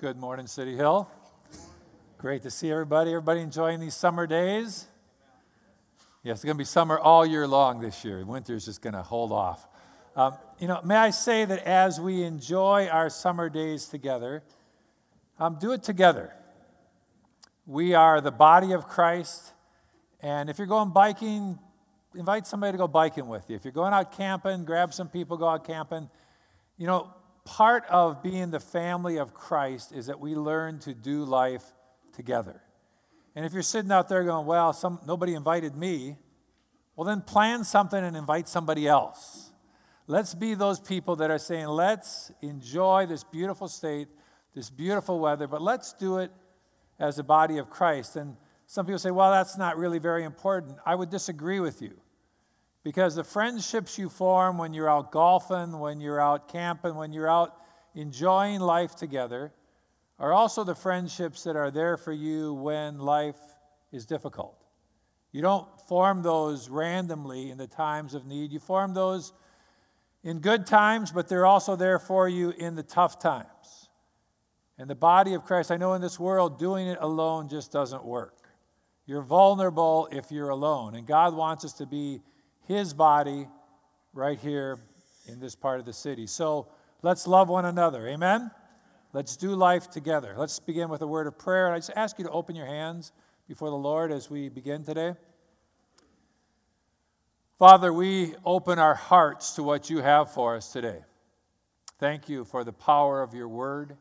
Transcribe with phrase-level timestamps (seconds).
[0.00, 1.10] Good morning, City Hill.
[2.16, 3.10] Great to see everybody.
[3.10, 4.86] Everybody enjoying these summer days?
[6.22, 8.24] Yes, it's going to be summer all year long this year.
[8.24, 9.68] Winter's just going to hold off.
[10.16, 14.42] Um, you know, may I say that as we enjoy our summer days together,
[15.38, 16.32] um, do it together.
[17.66, 19.52] We are the body of Christ,
[20.22, 21.58] and if you're going biking,
[22.14, 23.56] invite somebody to go biking with you.
[23.56, 26.08] If you're going out camping, grab some people, go out camping.
[26.78, 27.12] You know,
[27.44, 31.64] part of being the family of Christ is that we learn to do life
[32.12, 32.60] together.
[33.34, 36.16] And if you're sitting out there going, well, some, nobody invited me,
[36.96, 39.50] well, then plan something and invite somebody else.
[40.06, 44.08] Let's be those people that are saying, let's enjoy this beautiful state,
[44.54, 46.32] this beautiful weather, but let's do it
[46.98, 48.16] as a body of Christ.
[48.16, 48.36] And
[48.66, 50.78] some people say, well, that's not really very important.
[50.84, 51.94] I would disagree with you.
[52.82, 57.30] Because the friendships you form when you're out golfing, when you're out camping, when you're
[57.30, 57.54] out
[57.94, 59.52] enjoying life together,
[60.18, 63.38] are also the friendships that are there for you when life
[63.92, 64.56] is difficult.
[65.32, 68.52] You don't form those randomly in the times of need.
[68.52, 69.32] You form those
[70.22, 73.88] in good times, but they're also there for you in the tough times.
[74.78, 78.04] And the body of Christ, I know in this world, doing it alone just doesn't
[78.04, 78.36] work.
[79.06, 80.94] You're vulnerable if you're alone.
[80.94, 82.20] And God wants us to be
[82.70, 83.48] his body
[84.12, 84.78] right here
[85.26, 86.26] in this part of the city.
[86.26, 86.68] So
[87.02, 88.06] let's love one another.
[88.06, 88.52] Amen?
[89.12, 90.34] Let's do life together.
[90.36, 91.66] Let's begin with a word of prayer.
[91.66, 93.10] And I just ask you to open your hands
[93.48, 95.14] before the Lord as we begin today.
[97.58, 101.00] Father, we open our hearts to what you have for us today.
[101.98, 103.96] Thank you for the power of your word.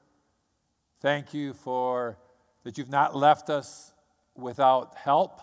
[1.02, 2.20] Thank you for
[2.64, 3.94] that you've not left us
[4.36, 5.42] without help.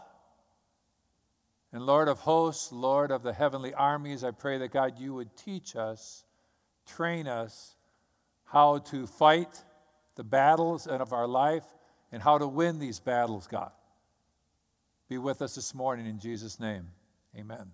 [1.76, 5.36] And Lord of hosts, Lord of the heavenly armies, I pray that God, you would
[5.36, 6.24] teach us,
[6.86, 7.76] train us
[8.46, 9.62] how to fight
[10.14, 11.66] the battles of our life
[12.10, 13.72] and how to win these battles, God.
[15.10, 16.86] Be with us this morning in Jesus' name.
[17.36, 17.70] Amen.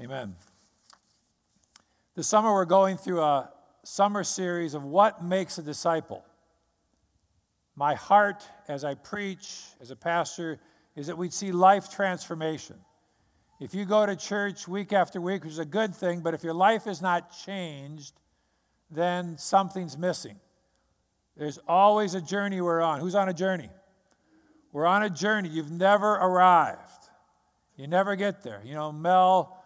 [0.00, 0.36] Amen.
[2.14, 3.50] This summer, we're going through a
[3.82, 6.24] summer series of what makes a disciple.
[7.74, 10.60] My heart as I preach, as a pastor,
[10.96, 12.76] is that we'd see life transformation.
[13.60, 16.42] If you go to church week after week, which is a good thing, but if
[16.42, 18.14] your life is not changed,
[18.90, 20.36] then something's missing.
[21.36, 23.00] There's always a journey we're on.
[23.00, 23.70] Who's on a journey?
[24.72, 25.48] We're on a journey.
[25.48, 26.78] You've never arrived.
[27.76, 28.62] You never get there.
[28.64, 29.56] You know, Mel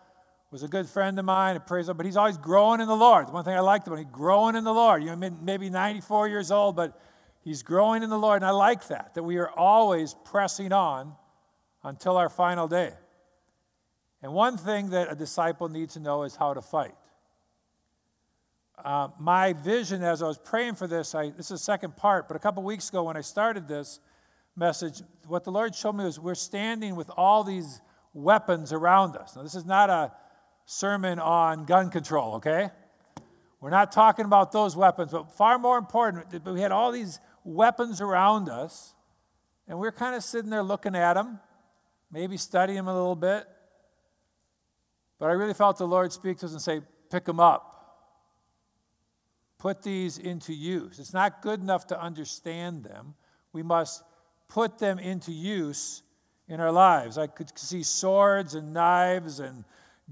[0.50, 3.26] was a good friend of mine, praise but he's always growing in the Lord.
[3.26, 5.02] The One thing I liked about him, he's growing in the Lord.
[5.02, 7.00] You know, maybe 94 years old, but
[7.44, 11.14] He's growing in the Lord, and I like that, that we are always pressing on
[11.82, 12.90] until our final day.
[14.22, 16.94] And one thing that a disciple needs to know is how to fight.
[18.82, 22.28] Uh, my vision as I was praying for this, I, this is the second part,
[22.28, 24.00] but a couple weeks ago when I started this
[24.56, 27.82] message, what the Lord showed me was we're standing with all these
[28.14, 29.36] weapons around us.
[29.36, 30.12] Now, this is not a
[30.64, 32.70] sermon on gun control, okay?
[33.60, 38.00] We're not talking about those weapons, but far more important, we had all these weapons
[38.00, 38.94] around us,
[39.68, 41.38] and we're kind of sitting there looking at them,
[42.10, 43.46] maybe studying them a little bit.
[45.18, 47.70] But I really felt the Lord speak to us and say, pick them up.
[49.58, 50.98] Put these into use.
[50.98, 53.14] It's not good enough to understand them.
[53.52, 54.02] We must
[54.48, 56.02] put them into use
[56.48, 57.16] in our lives.
[57.16, 59.64] I could see swords and knives and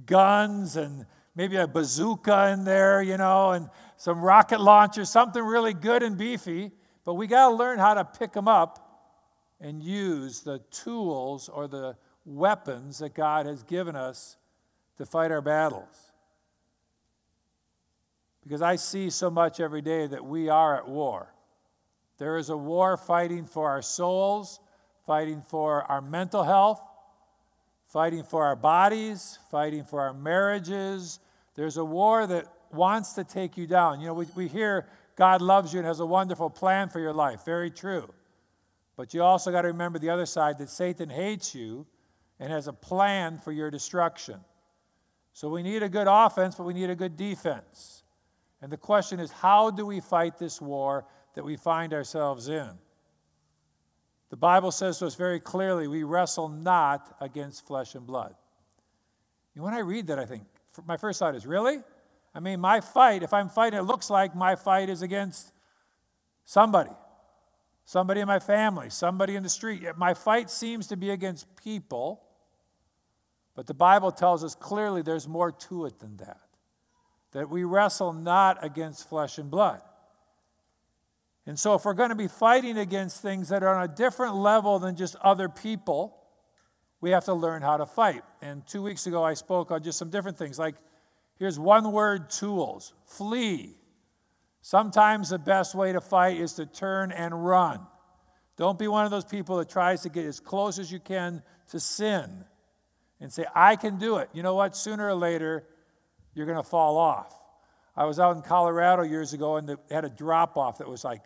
[0.07, 1.05] guns and
[1.35, 6.17] maybe a bazooka in there, you know, and some rocket launchers, something really good and
[6.17, 6.71] beefy.
[7.05, 8.89] But we got to learn how to pick them up
[9.61, 14.37] and use the tools or the weapons that God has given us
[14.99, 16.13] to fight our battles.
[18.43, 21.33] Because I see so much every day that we are at war.
[22.19, 24.61] There is a war fighting for our souls,
[25.07, 26.83] fighting for our mental health,
[27.89, 31.21] fighting for our bodies, fighting for our marriages.
[31.55, 34.01] There's a war that wants to take you down.
[34.01, 34.87] You know, we, we hear
[35.17, 37.45] God loves you and has a wonderful plan for your life.
[37.45, 38.13] Very true.
[38.97, 41.87] But you also got to remember the other side that Satan hates you
[42.39, 44.41] and has a plan for your destruction.
[45.33, 48.03] So we need a good offense, but we need a good defense.
[48.61, 52.71] And the question is how do we fight this war that we find ourselves in?
[54.31, 58.35] The Bible says to us very clearly we wrestle not against flesh and blood.
[59.55, 60.45] And when I read that, I think,
[60.87, 61.79] my first thought is, really?
[62.35, 65.53] I mean, my fight, if I'm fighting, it looks like my fight is against
[66.45, 66.91] somebody,
[67.85, 69.83] somebody in my family, somebody in the street.
[69.97, 72.23] My fight seems to be against people,
[73.55, 76.41] but the Bible tells us clearly there's more to it than that.
[77.33, 79.81] That we wrestle not against flesh and blood.
[81.45, 84.37] And so, if we're going to be fighting against things that are on a different
[84.37, 86.17] level than just other people,
[87.01, 88.23] we have to learn how to fight.
[88.41, 90.77] And two weeks ago, I spoke on just some different things like
[91.39, 93.77] here's one word tools flee.
[94.61, 97.81] Sometimes the best way to fight is to turn and run.
[98.57, 101.43] Don't be one of those people that tries to get as close as you can
[101.71, 102.45] to sin
[103.21, 104.29] and say, I can do it.
[104.33, 104.77] You know what?
[104.77, 105.65] Sooner or later,
[106.35, 107.39] you're going to fall off.
[107.97, 111.05] I was out in Colorado years ago and they had a drop off that was
[111.05, 111.23] like,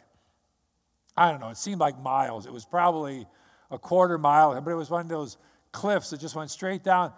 [1.16, 2.46] I don't know, it seemed like miles.
[2.46, 3.26] It was probably
[3.70, 5.36] a quarter mile, but it was one of those
[5.72, 7.12] cliffs that just went straight down.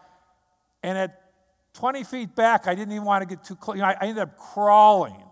[0.83, 1.28] And at
[1.75, 3.77] 20 feet back, I didn't even want to get too close.
[3.77, 5.23] You know, I, I ended up crawling,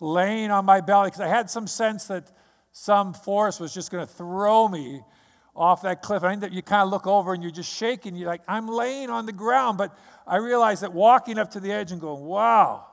[0.00, 2.30] laying on my belly, because I had some sense that
[2.72, 5.00] some force was just going to throw me
[5.56, 6.24] off that cliff.
[6.24, 8.16] I ended up, you kind of look over and you're just shaking.
[8.16, 9.78] You're like, I'm laying on the ground.
[9.78, 9.96] But
[10.26, 12.86] I realized that walking up to the edge and going, wow,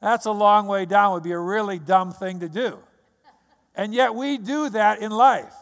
[0.00, 2.78] that's a long way down would be a really dumb thing to do.
[3.74, 5.54] And yet we do that in life.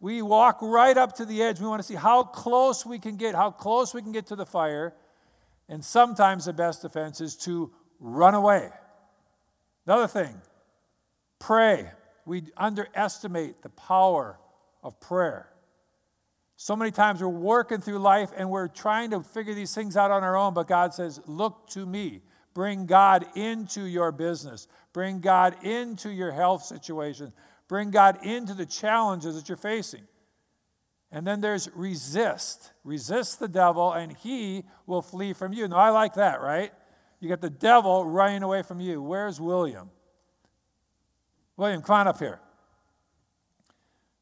[0.00, 1.60] We walk right up to the edge.
[1.60, 4.36] We want to see how close we can get, how close we can get to
[4.36, 4.94] the fire.
[5.72, 8.68] And sometimes the best defense is to run away.
[9.86, 10.34] Another thing,
[11.38, 11.90] pray.
[12.26, 14.38] We underestimate the power
[14.82, 15.48] of prayer.
[16.56, 20.10] So many times we're working through life and we're trying to figure these things out
[20.10, 22.20] on our own, but God says, Look to me.
[22.52, 24.68] Bring God into your business.
[24.92, 27.32] Bring God into your health situation.
[27.66, 30.02] Bring God into the challenges that you're facing.
[31.12, 32.72] And then there's resist.
[32.84, 35.68] Resist the devil, and he will flee from you.
[35.68, 36.72] Now, I like that, right?
[37.20, 39.02] You got the devil running away from you.
[39.02, 39.90] Where's William?
[41.58, 42.40] William, come on up here.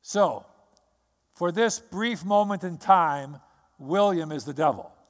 [0.02, 0.44] So,
[1.34, 3.38] for this brief moment in time,
[3.78, 4.92] William is the devil.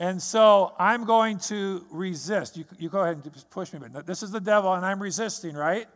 [0.00, 2.56] And so I'm going to resist.
[2.56, 5.56] You, you go ahead and push me, but this is the devil, and I'm resisting,
[5.56, 5.88] right?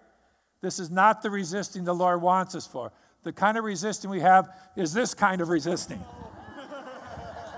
[0.61, 2.91] This is not the resisting the Lord wants us for.
[3.25, 6.03] The kind of resisting we have is this kind of resisting.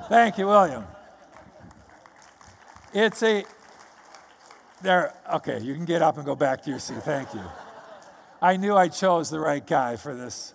[0.09, 0.85] Thank you, William.
[2.93, 3.45] It's a,
[4.83, 7.03] there, okay, you can get up and go back to your seat.
[7.03, 7.41] Thank you.
[8.43, 10.53] I knew I chose the right guy for this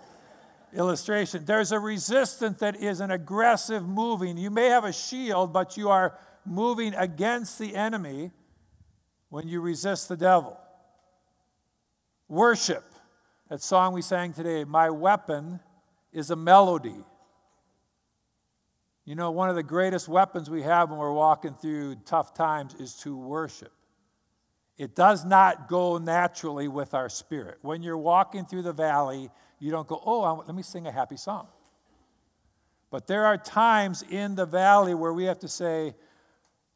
[0.75, 1.43] illustration.
[1.45, 4.37] There's a resistance that is an aggressive moving.
[4.37, 6.15] You may have a shield, but you are
[6.45, 8.31] moving against the enemy
[9.29, 10.57] when you resist the devil.
[12.27, 12.83] Worship.
[13.49, 15.59] That song we sang today, My Weapon
[16.13, 17.03] is a Melody.
[19.05, 22.75] You know, one of the greatest weapons we have when we're walking through tough times
[22.75, 23.71] is to worship.
[24.77, 27.57] It does not go naturally with our spirit.
[27.63, 31.17] When you're walking through the valley, you don't go, oh, let me sing a happy
[31.17, 31.47] song.
[32.91, 35.95] But there are times in the valley where we have to say,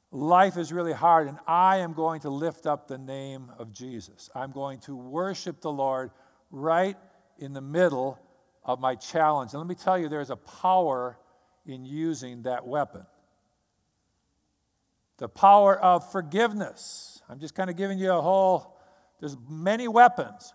[0.10, 4.32] life is really hard, and I am going to lift up the name of Jesus.
[4.34, 6.10] I'm going to worship the Lord
[6.54, 6.96] right
[7.40, 8.20] in the middle
[8.64, 9.52] of my challenge.
[9.52, 11.18] And let me tell you, there's a power
[11.66, 13.06] in using that weapon.
[15.18, 17.22] The power of forgiveness.
[17.28, 18.78] I'm just kind of giving you a whole,
[19.20, 20.54] there's many weapons.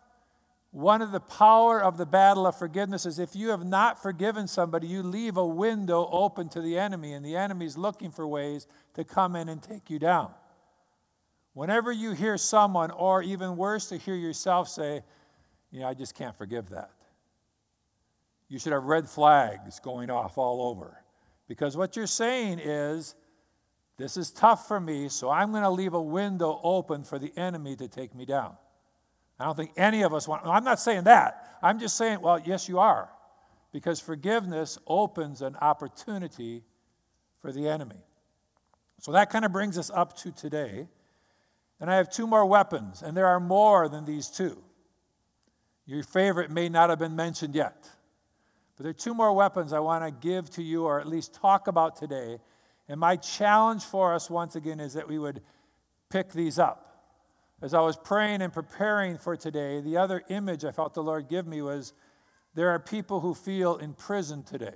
[0.70, 4.46] One of the power of the battle of forgiveness is if you have not forgiven
[4.46, 8.66] somebody, you leave a window open to the enemy, and the enemy's looking for ways
[8.94, 10.30] to come in and take you down.
[11.54, 15.02] Whenever you hear someone, or even worse, to hear yourself say,
[15.70, 16.90] You know, I just can't forgive that.
[18.48, 21.02] You should have red flags going off all over.
[21.46, 23.14] Because what you're saying is,
[23.98, 27.36] This is tough for me, so I'm going to leave a window open for the
[27.36, 28.56] enemy to take me down.
[29.40, 31.58] I don't think any of us want, I'm not saying that.
[31.62, 33.10] I'm just saying, well, yes, you are.
[33.72, 36.62] Because forgiveness opens an opportunity
[37.42, 38.00] for the enemy.
[39.00, 40.88] So that kind of brings us up to today.
[41.80, 44.62] And I have two more weapons, and there are more than these two.
[45.88, 47.88] Your favorite may not have been mentioned yet.
[48.76, 51.32] But there are two more weapons I want to give to you, or at least
[51.32, 52.38] talk about today.
[52.90, 55.40] And my challenge for us, once again, is that we would
[56.10, 56.84] pick these up.
[57.62, 61.26] As I was praying and preparing for today, the other image I felt the Lord
[61.26, 61.94] give me was
[62.54, 64.74] there are people who feel in prison today.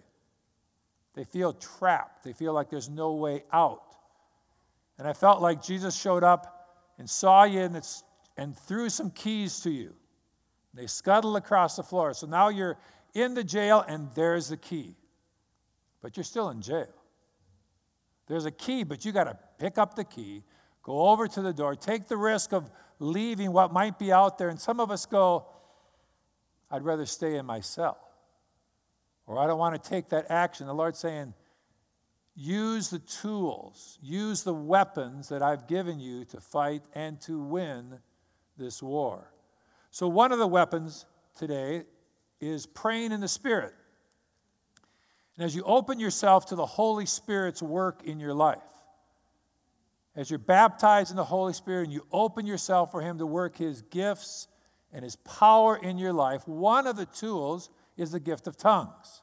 [1.13, 2.25] They feel trapped.
[2.25, 3.97] They feel like there's no way out.
[4.99, 8.03] And I felt like Jesus showed up and saw you and,
[8.39, 9.93] and threw some keys to you.
[10.75, 12.15] They scuttle across the floor.
[12.15, 12.79] So now you're
[13.15, 14.97] in the jail and there's the key.
[16.01, 16.89] But you're still in jail.
[18.27, 20.45] There's a key, but you got to pick up the key,
[20.83, 21.77] Go over to the door.
[21.77, 24.49] Take the risk of leaving what might be out there.
[24.49, 25.47] And some of us go,
[26.71, 27.99] I'd rather stay in my cell.
[29.27, 30.67] Or I don't want to take that action.
[30.67, 31.35] The Lord's saying,
[32.35, 37.99] use the tools, use the weapons that I've given you to fight and to win
[38.59, 39.32] this war.
[39.93, 41.05] So, one of the weapons
[41.37, 41.83] today
[42.41, 43.75] is praying in the Spirit.
[45.37, 48.59] And as you open yourself to the Holy Spirit's work in your life,
[50.17, 53.59] as you're baptized in the Holy Spirit and you open yourself for Him to work
[53.59, 54.49] His gifts
[54.95, 57.69] and His power in your life, one of the tools
[57.99, 59.21] is the gift of tongues.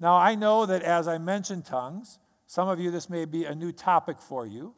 [0.00, 3.54] Now, I know that as I mention tongues, some of you, this may be a
[3.54, 4.74] new topic for you.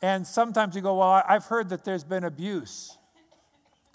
[0.00, 2.96] And sometimes you go, Well, I've heard that there's been abuse.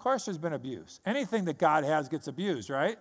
[0.06, 1.00] Course, there's been abuse.
[1.04, 3.00] Anything that God has gets abused, right?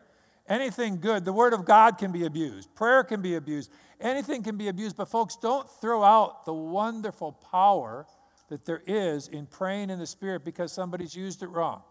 [0.49, 3.71] Anything good, the Word of God can be abused, prayer can be abused,
[4.01, 4.97] anything can be abused.
[4.97, 8.07] But, folks, don't throw out the wonderful power
[8.49, 11.83] that there is in praying in the Spirit because somebody's used it wrong.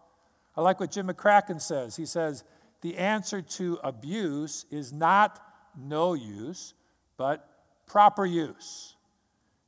[0.56, 1.94] I like what Jim McCracken says.
[1.94, 2.42] He says,
[2.80, 5.40] The answer to abuse is not
[5.78, 6.74] no use,
[7.16, 7.48] but
[7.86, 8.96] proper use.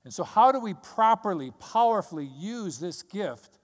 [0.02, 3.55] And so, how do we properly, powerfully use this gift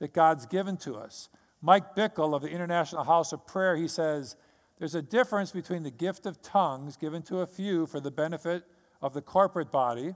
[0.00, 1.28] that God's given to us?
[1.62, 4.36] Mike Bickle of the International House of Prayer, he says,
[4.78, 8.64] there's a difference between the gift of tongues given to a few for the benefit
[9.00, 10.14] of the corporate body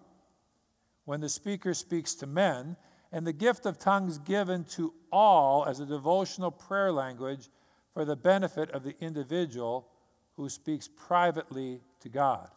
[1.05, 2.77] when the speaker speaks to men,
[3.13, 7.49] and the gift of tongues given to all as a devotional prayer language
[7.95, 9.89] for the benefit of the individual
[10.37, 12.51] who speaks privately to God.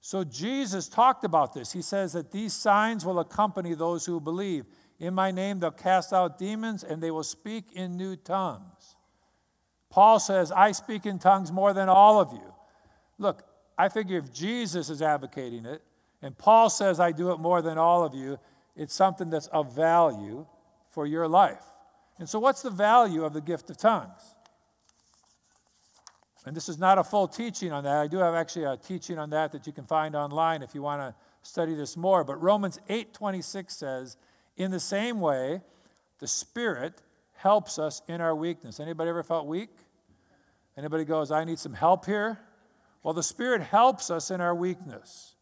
[0.00, 1.72] So Jesus talked about this.
[1.72, 4.64] He says that these signs will accompany those who believe.
[4.98, 8.96] In my name, they'll cast out demons and they will speak in new tongues.
[9.90, 12.54] Paul says, I speak in tongues more than all of you.
[13.18, 13.42] Look,
[13.78, 15.82] I figure if Jesus is advocating it,
[16.22, 18.38] and Paul says, I do it more than all of you,
[18.74, 20.46] it's something that's of value
[20.90, 21.62] for your life.
[22.18, 24.34] And so, what's the value of the gift of tongues?
[26.46, 27.96] And this is not a full teaching on that.
[27.96, 30.82] I do have actually a teaching on that that you can find online if you
[30.82, 32.22] want to study this more.
[32.22, 34.16] But Romans 8:26 says,
[34.56, 35.62] "In the same way,
[36.18, 37.02] the Spirit
[37.34, 39.70] helps us in our weakness." Anybody ever felt weak?
[40.76, 42.38] Anybody goes, I need some help here?
[43.02, 45.34] Well, the Spirit helps us in our weakness.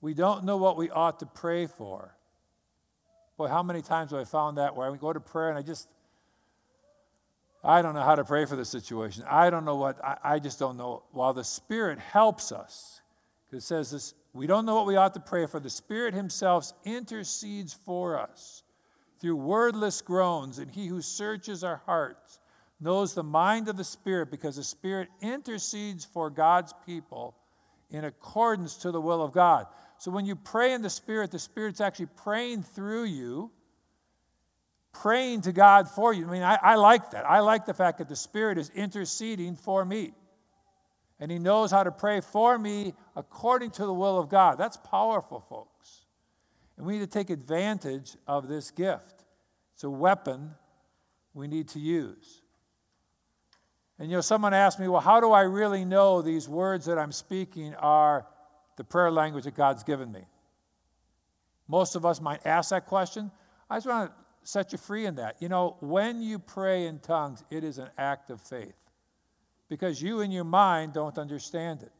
[0.00, 2.14] We don't know what we ought to pray for.
[3.36, 5.62] Boy, how many times have I found that where I go to prayer and I
[5.62, 5.88] just,
[7.64, 9.24] I don't know how to pray for the situation.
[9.28, 11.02] I don't know what, I, I just don't know.
[11.10, 13.00] While the Spirit helps us,
[13.46, 15.60] because it says this, we don't know what we ought to pray for.
[15.60, 18.62] The Spirit Himself intercedes for us
[19.20, 22.38] through wordless groans, and He who searches our hearts
[22.80, 27.34] knows the mind of the Spirit because the Spirit intercedes for God's people
[27.90, 29.66] in accordance to the will of God.
[29.98, 33.50] So when you pray in the Spirit, the Spirit's actually praying through you,
[34.92, 36.26] praying to God for you.
[36.26, 37.24] I mean, I, I like that.
[37.24, 40.12] I like the fact that the Spirit is interceding for me.
[41.18, 44.58] And He knows how to pray for me according to the will of God.
[44.58, 46.04] That's powerful, folks.
[46.76, 49.24] And we need to take advantage of this gift.
[49.74, 50.54] It's a weapon
[51.32, 52.42] we need to use.
[53.98, 56.98] And you know, someone asked me, well, how do I really know these words that
[56.98, 58.26] I'm speaking are
[58.76, 60.26] the prayer language that God's given me?
[61.66, 63.30] Most of us might ask that question.
[63.70, 64.16] I just want to
[64.48, 65.36] set you free in that.
[65.40, 68.74] You know, when you pray in tongues, it is an act of faith
[69.68, 71.92] because you in your mind don't understand it.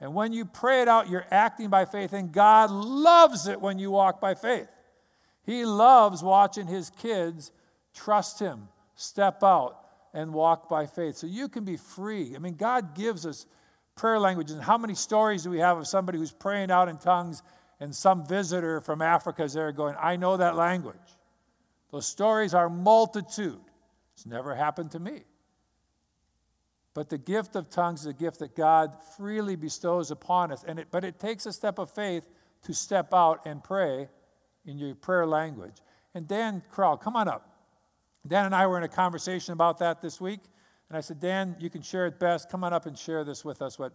[0.00, 3.78] And when you pray it out, you're acting by faith, and God loves it when
[3.78, 4.68] you walk by faith.
[5.44, 7.50] He loves watching his kids
[7.94, 9.76] trust him, step out,
[10.14, 11.16] and walk by faith.
[11.16, 12.34] So you can be free.
[12.36, 13.46] I mean, God gives us
[13.96, 14.54] prayer languages.
[14.54, 17.42] And how many stories do we have of somebody who's praying out in tongues
[17.80, 20.96] and some visitor from Africa is there going, I know that language?
[21.90, 23.60] Those stories are multitude.
[24.14, 25.22] It's never happened to me.
[26.98, 30.64] But the gift of tongues is a gift that God freely bestows upon us.
[30.66, 32.28] And it, but it takes a step of faith
[32.64, 34.08] to step out and pray
[34.66, 35.76] in your prayer language.
[36.16, 37.56] And Dan Crowell, come on up.
[38.26, 40.40] Dan and I were in a conversation about that this week,
[40.88, 42.50] and I said, Dan, you can share it best.
[42.50, 43.92] Come on up and share this with us, what,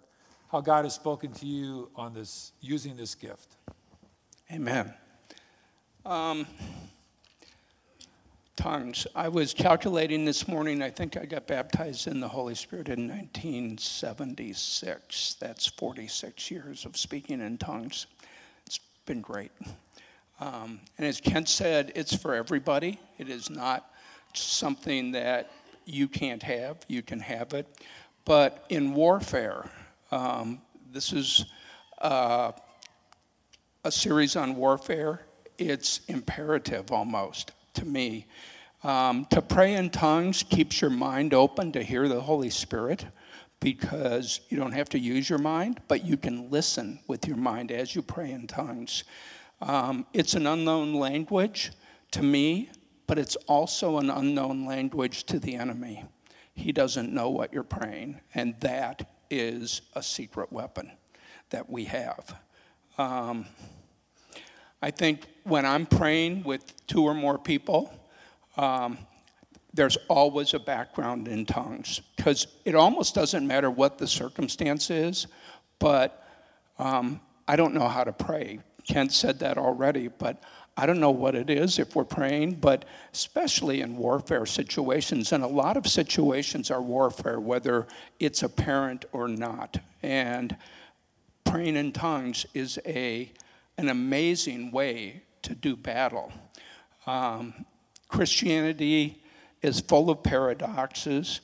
[0.50, 3.57] how God has spoken to you on this, using this gift.
[4.50, 4.93] Amen.
[6.05, 6.48] Um,
[8.55, 9.05] tongues.
[9.15, 13.07] I was calculating this morning, I think I got baptized in the Holy Spirit in
[13.07, 15.36] 1976.
[15.39, 18.07] That's 46 years of speaking in tongues.
[18.65, 19.51] It's been great.
[20.39, 23.00] Um, and as Kent said, it's for everybody.
[23.17, 23.91] It is not
[24.33, 25.51] something that
[25.86, 27.67] you can't have, you can have it.
[28.25, 29.69] But in warfare,
[30.12, 31.45] um, this is
[32.01, 32.51] uh,
[33.83, 35.22] a series on warfare.
[35.57, 38.27] It's imperative almost to me.
[38.84, 43.06] Um, to pray in tongues keeps your mind open to hear the Holy Spirit
[43.62, 47.72] because you don't have to use your mind, but you can listen with your mind
[47.72, 49.06] as you pray in tongues.
[49.62, 51.72] Um, it's an unknown language
[52.12, 52.70] to me,
[53.08, 56.03] but it's also an unknown language to the enemy.
[56.53, 60.92] He doesn't know what you're praying, and that is a secret weapon
[61.50, 62.36] that we have.
[62.98, 63.46] Um,
[64.84, 67.98] I think when I'm praying with two or more people,
[68.58, 68.98] um,
[69.74, 75.28] there's always a background in tongues because it almost doesn't matter what the circumstance is,
[75.80, 76.28] but
[76.80, 78.60] um, I don't know how to pray.
[78.86, 80.44] Kent said that already, but
[80.75, 85.46] I don't know what it is if we're praying, but especially in warfare situations, and
[85.46, 87.88] a lot of situations are warfare, whether
[88.20, 89.78] it's apparent or not.
[90.02, 90.58] And
[91.46, 93.32] praying in tongues is a,
[93.77, 96.32] an amazing way to do battle.
[97.06, 97.65] Um,
[98.08, 99.24] Christianity
[99.62, 101.42] is full of paradoxes.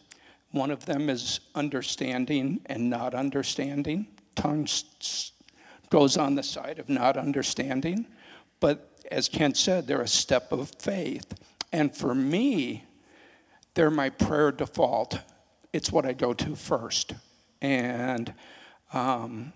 [0.51, 4.07] One of them is understanding and not understanding.
[4.35, 5.31] Tongues
[5.89, 8.05] goes on the side of not understanding.
[8.59, 11.33] But as Kent said, they're a step of faith.
[11.71, 12.85] And for me,
[13.73, 15.19] they're my prayer default.
[15.73, 17.13] It's what I go to first.
[17.61, 18.33] And,
[18.93, 19.53] um,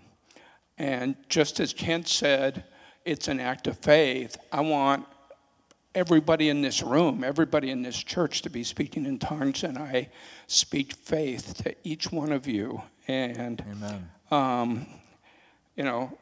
[0.78, 2.64] and just as Kent said,
[3.04, 4.36] it's an act of faith.
[4.50, 5.06] I want
[5.94, 10.08] everybody in this room, everybody in this church to be speaking in tongues, and I
[10.46, 12.82] speak faith to each one of you.
[13.06, 13.62] And,
[14.30, 14.86] um,
[15.76, 16.18] you know,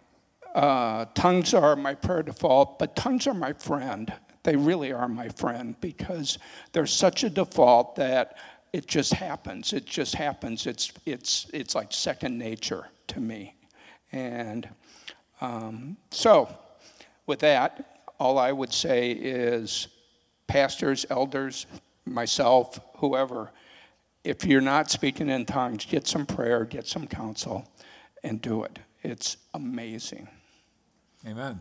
[0.54, 4.12] uh, tongues are my prayer default, but tongues are my friend.
[4.42, 6.38] They really are my friend because
[6.72, 8.36] they're such a default that
[8.72, 9.72] it just happens.
[9.72, 10.66] It just happens.
[10.66, 13.54] It's, it's, it's like second nature to me.
[14.12, 14.68] And
[15.40, 16.54] um, so,
[17.26, 19.88] with that, all I would say is
[20.46, 21.66] pastors, elders,
[22.04, 23.50] myself, whoever,
[24.24, 27.66] if you're not speaking in tongues, get some prayer, get some counsel,
[28.22, 28.78] and do it.
[29.02, 30.28] It's amazing.
[31.26, 31.60] Amen.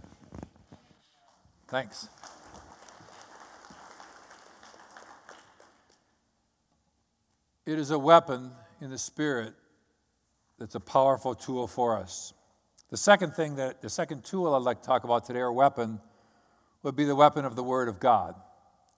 [1.68, 2.08] Thanks.
[7.66, 9.54] It is a weapon in the Spirit
[10.60, 12.34] that's a powerful tool for us.
[12.92, 16.02] The second thing that, the second tool I'd like to talk about today, or weapon,
[16.84, 18.36] would be the weapon of the Word of God.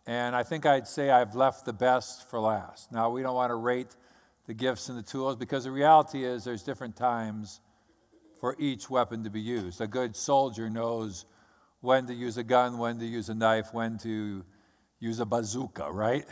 [0.08, 2.92] And I think I'd say I've left the best for last.
[2.92, 3.96] Now, we don't want to rate
[4.48, 7.62] the gifts and the tools because the reality is there's different times
[8.40, 9.80] for each weapon to be used.
[9.80, 11.26] A good soldier knows
[11.82, 14.44] when to use a gun, when to use a knife, when to
[15.00, 16.26] use a bazooka, right?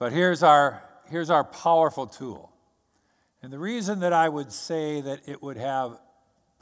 [0.00, 2.52] But here's our, here's our powerful tool.
[3.42, 5.98] And the reason that I would say that it would have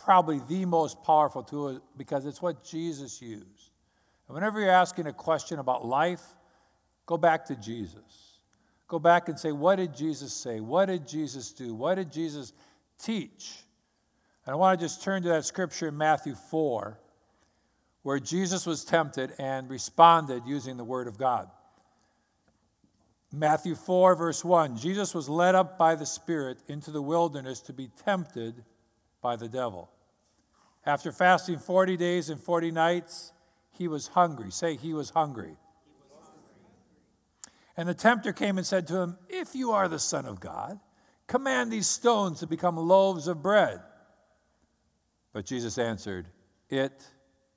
[0.04, 3.70] probably the most powerful tool because it's what Jesus used.
[4.28, 6.22] And whenever you're asking a question about life,
[7.06, 8.38] go back to Jesus.
[8.86, 10.60] Go back and say, what did Jesus say?
[10.60, 11.74] What did Jesus do?
[11.74, 12.52] What did Jesus
[13.02, 13.56] teach?
[14.44, 16.98] And I want to just turn to that scripture in Matthew 4,
[18.02, 21.50] where Jesus was tempted and responded using the word of God.
[23.32, 27.72] Matthew 4, verse 1 Jesus was led up by the Spirit into the wilderness to
[27.72, 28.62] be tempted
[29.24, 29.90] by the devil.
[30.84, 33.32] After fasting 40 days and 40 nights,
[33.70, 34.50] he was hungry.
[34.50, 35.56] Say, he was hungry.
[37.74, 40.78] And the tempter came and said to him, If you are the Son of God,
[41.26, 43.80] command these stones to become loaves of bread.
[45.32, 46.28] But Jesus answered,
[46.68, 47.02] It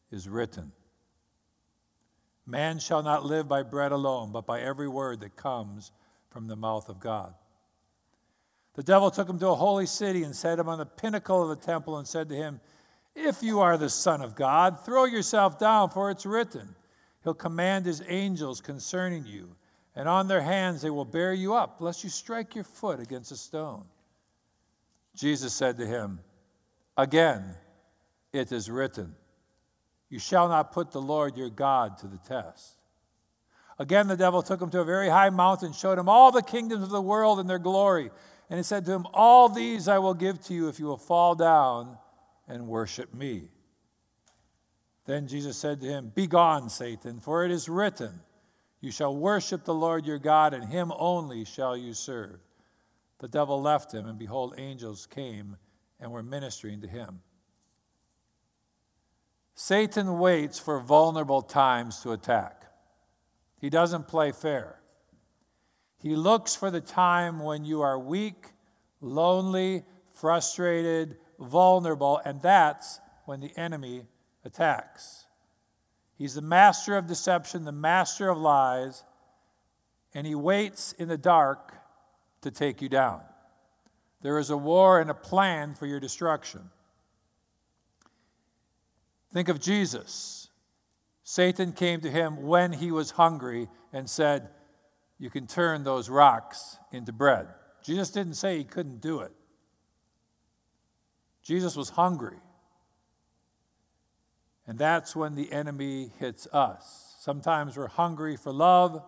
[0.10, 0.72] is written,
[2.46, 5.92] Man shall not live by bread alone, but by every word that comes
[6.30, 7.34] from the mouth of God.
[8.78, 11.50] The devil took him to a holy city and set him on the pinnacle of
[11.50, 12.62] the temple and said to him,
[13.16, 16.76] If you are the Son of God, throw yourself down, for it's written,
[17.24, 19.56] He'll command His angels concerning you,
[19.96, 23.32] and on their hands they will bear you up, lest you strike your foot against
[23.32, 23.84] a stone.
[25.16, 26.20] Jesus said to him,
[26.96, 27.56] Again,
[28.32, 29.16] it is written,
[30.08, 32.78] You shall not put the Lord your God to the test.
[33.80, 36.44] Again, the devil took him to a very high mountain, and showed him all the
[36.44, 38.12] kingdoms of the world and their glory.
[38.50, 40.98] And he said to him, All these I will give to you if you will
[40.98, 41.98] fall down
[42.48, 43.50] and worship me.
[45.06, 48.20] Then Jesus said to him, Begone, Satan, for it is written,
[48.82, 52.40] You shall worship the Lord your God, and him only shall you serve.
[53.20, 55.58] The devil left him, and behold, angels came
[56.00, 57.22] and were ministering to him.
[59.56, 62.64] Satan waits for vulnerable times to attack.
[63.60, 64.77] He doesn't play fair.
[66.00, 68.54] He looks for the time when you are weak,
[69.02, 69.84] lonely,
[70.14, 74.04] frustrated, vulnerable, and that's when the enemy
[74.46, 75.26] attacks.
[76.18, 79.04] He's the master of deception, the master of lies,
[80.14, 81.74] and he waits in the dark
[82.42, 83.22] to take you down.
[84.22, 86.70] There is a war and a plan for your destruction.
[89.32, 90.50] Think of Jesus
[91.24, 94.50] Satan came to him when he was hungry and said,
[95.20, 97.48] You can turn those rocks into bread.
[97.84, 99.32] Jesus didn't say he couldn't do it.
[101.42, 102.38] Jesus was hungry.
[104.68, 107.16] And that's when the enemy hits us.
[107.20, 109.02] Sometimes we're hungry for love,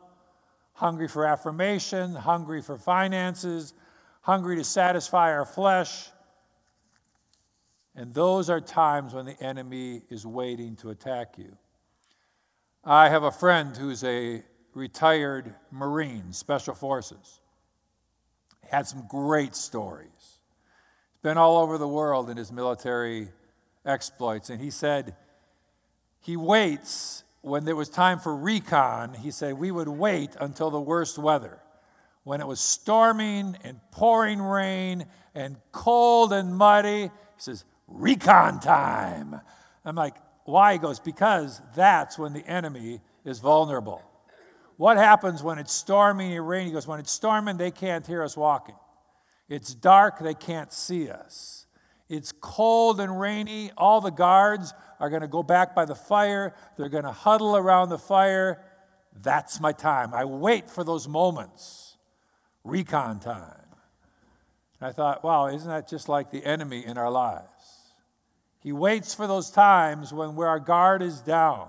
[0.74, 3.74] hungry for affirmation, hungry for finances,
[4.22, 6.10] hungry to satisfy our flesh.
[7.96, 11.58] And those are times when the enemy is waiting to attack you.
[12.86, 14.42] I have a friend who's a
[14.80, 17.42] retired Marine, Special Forces.
[18.68, 20.10] Had some great stories.
[20.16, 23.30] He's been all over the world in his military
[23.86, 25.16] exploits, and he said
[26.22, 29.14] he waits when there was time for recon.
[29.14, 31.60] He said we would wait until the worst weather
[32.24, 37.04] when it was storming and pouring rain and cold and muddy.
[37.04, 39.40] He says, recon time.
[39.84, 40.16] I'm like,
[40.46, 40.74] why?
[40.74, 44.04] He goes, because that's when the enemy is vulnerable.
[44.80, 46.68] What happens when it's storming and raining?
[46.68, 48.78] He goes, when it's storming, they can't hear us walking.
[49.50, 51.66] It's dark, they can't see us.
[52.08, 53.72] It's cold and rainy.
[53.76, 56.56] All the guards are going to go back by the fire.
[56.78, 58.64] They're going to huddle around the fire.
[59.22, 60.14] That's my time.
[60.14, 61.98] I wait for those moments
[62.64, 63.66] recon time.
[64.80, 67.44] And I thought, wow, isn't that just like the enemy in our lives?
[68.62, 71.68] He waits for those times when our guard is down,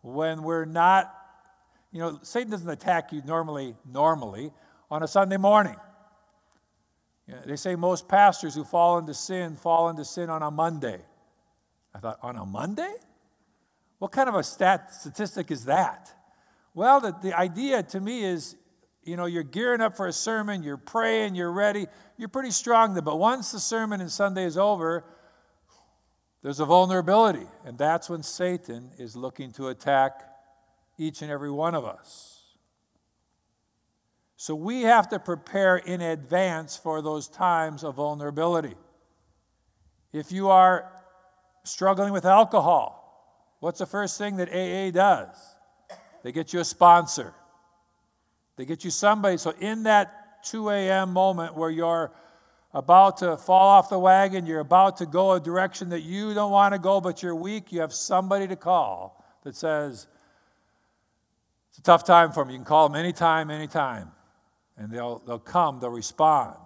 [0.00, 1.14] when we're not,
[1.92, 4.52] you know, Satan doesn't attack you normally, normally
[4.90, 5.76] on a Sunday morning.
[7.26, 10.50] You know, they say most pastors who fall into sin fall into sin on a
[10.50, 11.00] Monday.
[11.94, 12.92] I thought, on a Monday?
[13.98, 16.12] What kind of a stat statistic is that?
[16.74, 18.56] Well, the, the idea to me is
[19.02, 22.94] you know, you're gearing up for a sermon, you're praying, you're ready, you're pretty strong.
[23.02, 25.04] But once the sermon and Sunday is over,
[26.42, 27.46] there's a vulnerability.
[27.64, 30.22] And that's when Satan is looking to attack
[31.00, 32.44] each and every one of us.
[34.36, 38.74] So we have to prepare in advance for those times of vulnerability.
[40.12, 40.92] If you are
[41.64, 45.36] struggling with alcohol, what's the first thing that AA does?
[46.22, 47.32] They get you a sponsor.
[48.56, 49.38] They get you somebody.
[49.38, 51.12] So, in that 2 a.m.
[51.12, 52.12] moment where you're
[52.74, 56.50] about to fall off the wagon, you're about to go a direction that you don't
[56.50, 60.06] want to go, but you're weak, you have somebody to call that says,
[61.80, 62.52] a tough time for me.
[62.52, 64.12] You can call them anytime, anytime.
[64.76, 66.56] And they'll, they'll come, they'll respond.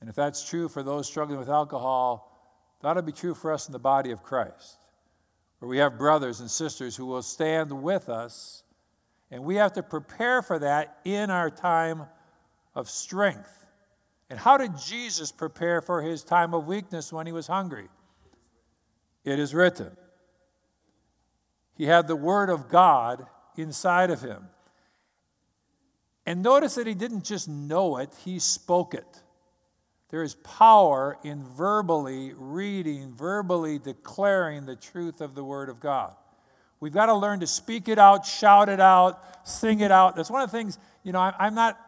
[0.00, 2.30] And if that's true for those struggling with alcohol,
[2.80, 4.78] that ought to be true for us in the body of Christ,
[5.58, 8.64] where we have brothers and sisters who will stand with us
[9.30, 12.04] and we have to prepare for that in our time
[12.74, 13.66] of strength.
[14.30, 17.88] And how did Jesus prepare for his time of weakness when he was hungry?
[19.24, 19.96] It is written.
[21.76, 24.48] He had the Word of God inside of him.
[26.26, 29.20] And notice that he didn't just know it, he spoke it.
[30.10, 36.14] There is power in verbally reading, verbally declaring the truth of the Word of God.
[36.80, 40.16] We've got to learn to speak it out, shout it out, sing it out.
[40.16, 41.80] That's one of the things, you know, I'm not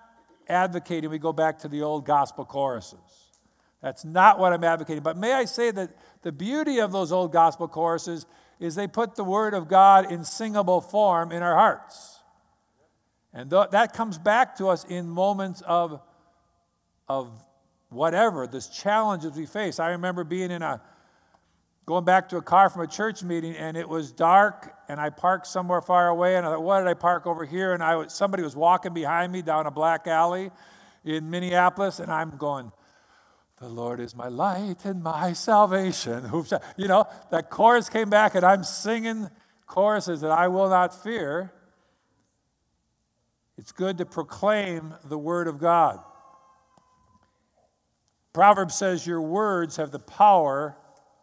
[0.48, 2.98] advocating we go back to the old gospel choruses.
[3.82, 5.02] That's not what I'm advocating.
[5.02, 5.90] But may I say that
[6.22, 8.26] the beauty of those old gospel choruses
[8.58, 12.20] is they put the Word of God in singable form in our hearts.
[13.32, 16.00] And th- that comes back to us in moments of,
[17.08, 17.30] of
[17.90, 19.78] whatever, this challenges we face.
[19.78, 20.80] I remember being in a
[21.86, 25.08] going back to a car from a church meeting and it was dark and I
[25.08, 27.74] parked somewhere far away and I thought, what did I park over here?
[27.74, 30.50] And I was, somebody was walking behind me down a black alley
[31.04, 32.72] in Minneapolis and I'm going,
[33.58, 36.30] the Lord is my light and my salvation.
[36.76, 39.30] You know, that chorus came back and I'm singing
[39.66, 41.52] choruses that I will not fear.
[43.56, 46.00] It's good to proclaim the word of God.
[48.34, 50.76] Proverbs says, Your words have the power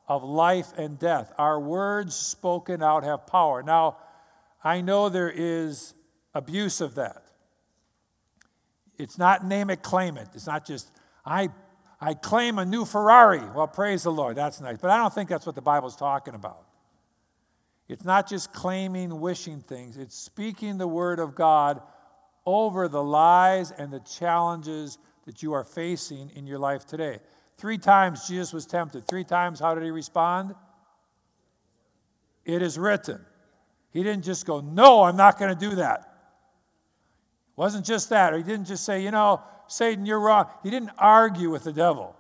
[0.07, 1.31] of life and death.
[1.37, 3.61] Our words spoken out have power.
[3.61, 3.97] Now,
[4.63, 5.93] I know there is
[6.33, 7.23] abuse of that.
[8.97, 10.27] It's not name it, claim it.
[10.33, 10.89] It's not just,
[11.23, 11.49] I,
[12.03, 13.41] I claim a new Ferrari.
[13.55, 14.35] Well, praise the Lord.
[14.35, 14.77] That's nice.
[14.77, 16.65] But I don't think that's what the Bible's talking about.
[17.87, 21.81] It's not just claiming, wishing things, it's speaking the word of God
[22.45, 27.19] over the lies and the challenges that you are facing in your life today.
[27.57, 29.07] Three times Jesus was tempted.
[29.07, 30.55] Three times, how did he respond?
[32.43, 33.25] It is written.
[33.91, 35.99] He didn't just go, No, I'm not going to do that.
[35.99, 38.33] It wasn't just that.
[38.33, 40.47] Or he didn't just say, You know, Satan, you're wrong.
[40.63, 42.15] He didn't argue with the devil.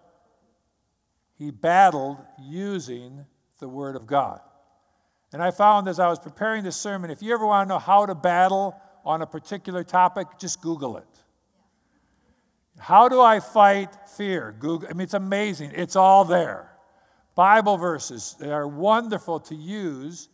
[1.37, 3.25] He battled using
[3.59, 4.39] the Word of God.
[5.33, 7.79] And I found as I was preparing this sermon, if you ever want to know
[7.79, 11.07] how to battle on a particular topic, just Google it.
[12.77, 14.55] How do I fight fear?
[14.59, 14.87] Google.
[14.89, 15.71] I mean, it's amazing.
[15.75, 16.69] It's all there.
[17.35, 20.29] Bible verses they are wonderful to use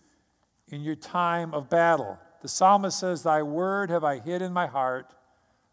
[0.70, 2.18] in your time of battle.
[2.42, 5.14] The psalmist says, Thy word have I hid in my heart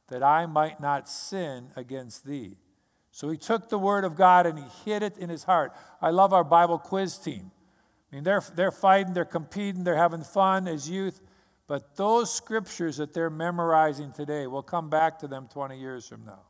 [0.09, 2.57] that I might not sin against thee.
[3.11, 5.73] So he took the word of God and he hid it in his heart.
[6.03, 7.51] I love our Bible quiz team.
[8.13, 11.21] I mean, they're, they're fighting, they're competing, they're having fun as youth.
[11.67, 16.25] But those scriptures that they're memorizing today will come back to them 20 years from
[16.25, 16.43] now.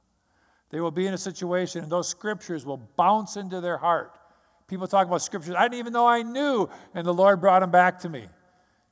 [0.71, 4.19] They will be in a situation, and those scriptures will bounce into their heart.
[4.67, 7.71] People talk about scriptures I didn't even know I knew, and the Lord brought them
[7.71, 8.27] back to me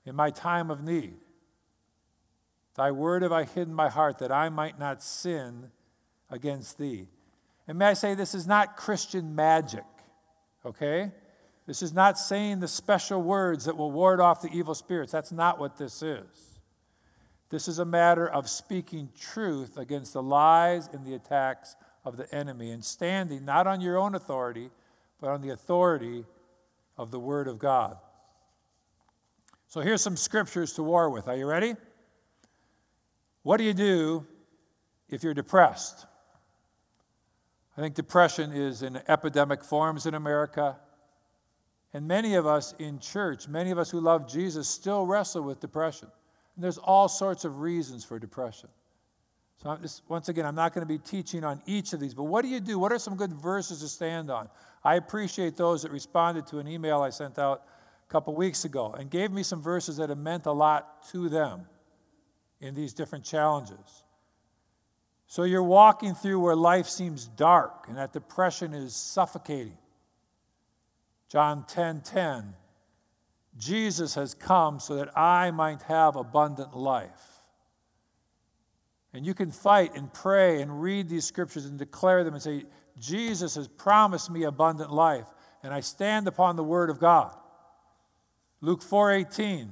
[0.06, 1.14] in my time of need.
[2.76, 5.70] Thy word have I hidden my heart that I might not sin
[6.30, 7.06] against thee.
[7.68, 9.84] And may I say, this is not Christian magic,
[10.66, 11.12] okay?
[11.66, 15.12] This is not saying the special words that will ward off the evil spirits.
[15.12, 16.60] That's not what this is.
[17.48, 22.32] This is a matter of speaking truth against the lies and the attacks of the
[22.34, 24.70] enemy and standing not on your own authority,
[25.20, 26.24] but on the authority
[26.98, 27.96] of the Word of God.
[29.68, 31.28] So here's some scriptures to war with.
[31.28, 31.76] Are you ready?
[33.44, 34.26] What do you do
[35.10, 36.06] if you're depressed?
[37.76, 40.76] I think depression is in epidemic forms in America.
[41.92, 45.60] And many of us in church, many of us who love Jesus, still wrestle with
[45.60, 46.08] depression.
[46.56, 48.70] And there's all sorts of reasons for depression.
[49.62, 52.24] So, just, once again, I'm not going to be teaching on each of these, but
[52.24, 52.78] what do you do?
[52.78, 54.48] What are some good verses to stand on?
[54.82, 57.62] I appreciate those that responded to an email I sent out
[58.08, 61.28] a couple weeks ago and gave me some verses that have meant a lot to
[61.28, 61.66] them
[62.64, 64.04] in these different challenges.
[65.26, 69.76] So you're walking through where life seems dark and that depression is suffocating.
[71.28, 72.54] John 10 10.
[73.56, 77.42] Jesus has come so that I might have abundant life.
[79.12, 82.64] And you can fight and pray and read these scriptures and declare them and say,
[82.98, 85.26] Jesus has promised me abundant life,
[85.62, 87.36] and I stand upon the word of God.
[88.60, 89.70] Luke 4:18.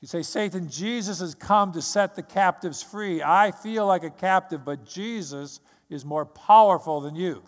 [0.00, 3.22] You say, Satan, Jesus has come to set the captives free.
[3.22, 7.42] I feel like a captive, but Jesus is more powerful than you.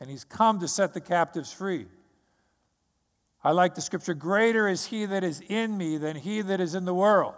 [0.00, 1.86] And he's come to set the captives free.
[3.42, 6.74] I like the scripture greater is he that is in me than he that is
[6.74, 7.34] in the world.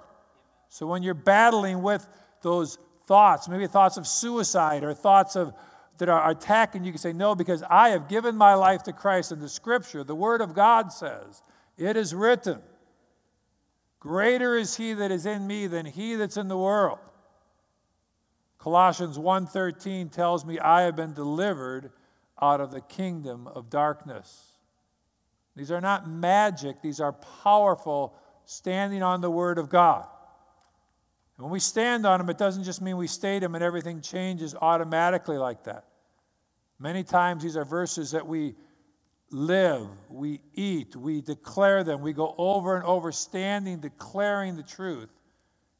[0.68, 2.06] So when you're battling with
[2.42, 5.54] those thoughts, maybe thoughts of suicide or thoughts of
[6.00, 8.92] that are attacking, you you can say, No, because I have given my life to
[8.92, 9.32] Christ.
[9.32, 11.42] And the scripture, the word of God says,
[11.78, 12.60] It is written,
[14.00, 16.98] Greater is he that is in me than he that's in the world.
[18.58, 21.92] Colossians 1:13 tells me I have been delivered
[22.40, 24.52] out of the kingdom of darkness.
[25.54, 30.06] These are not magic, these are powerful standing on the Word of God.
[31.36, 34.00] And when we stand on them, it doesn't just mean we state them and everything
[34.00, 35.84] changes automatically like that.
[36.78, 38.54] Many times these are verses that we
[39.30, 45.10] live, we eat, we declare them, we go over and over, standing, declaring the truth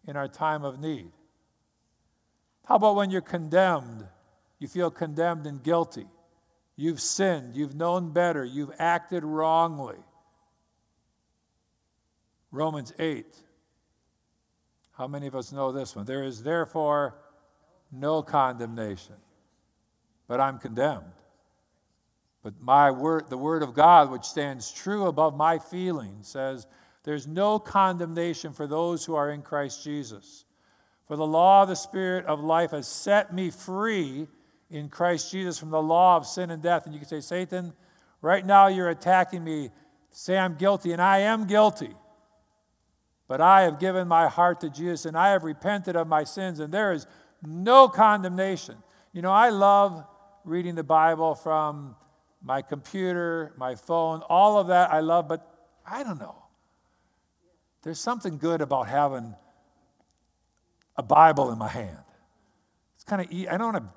[0.06, 1.10] in our time of need.
[2.66, 4.06] How about when you're condemned?
[4.58, 6.06] You feel condemned and guilty.
[6.76, 7.56] You've sinned.
[7.56, 8.44] You've known better.
[8.44, 9.96] You've acted wrongly.
[12.52, 13.26] Romans 8.
[14.92, 16.04] How many of us know this one?
[16.04, 17.16] There is therefore
[17.90, 19.16] no condemnation,
[20.28, 21.12] but I'm condemned.
[22.42, 26.66] But my word, the word of God, which stands true above my feelings, says,
[27.04, 30.44] There's no condemnation for those who are in Christ Jesus.
[31.06, 34.26] For the law of the Spirit of life has set me free
[34.70, 36.86] in Christ Jesus from the law of sin and death.
[36.86, 37.72] And you can say, Satan,
[38.22, 39.70] right now you're attacking me.
[40.10, 41.94] Say I'm guilty, and I am guilty.
[43.28, 46.58] But I have given my heart to Jesus, and I have repented of my sins,
[46.58, 47.06] and there is
[47.42, 48.76] no condemnation.
[49.12, 50.04] You know, I love
[50.44, 51.96] reading the Bible from
[52.42, 55.46] my computer, my phone, all of that I love, but
[55.86, 56.36] I don't know.
[57.82, 59.34] There's something good about having
[60.96, 61.98] a Bible in my hand.
[62.94, 63.90] It's kind of, I don't want to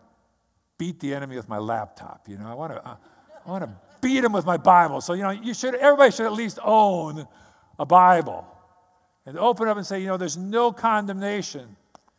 [0.78, 2.28] beat the enemy with my laptop.
[2.28, 2.96] You know, I want to, uh,
[3.46, 5.02] I want to beat him with my Bible.
[5.02, 7.28] So, you know, you should, everybody should at least own
[7.80, 8.46] a Bible
[9.26, 11.76] and open up and say, you know, there's no condemnation.